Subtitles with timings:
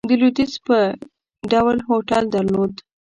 [0.09, 0.79] د لوېدیځ په
[1.51, 2.73] ډول هوټل درلود.